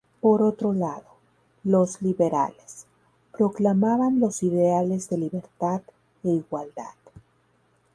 [0.19, 1.05] Por otro lado,
[1.63, 2.87] los liberales,
[3.37, 5.83] proclamaban los ideales de libertad
[6.23, 6.95] e igualdad.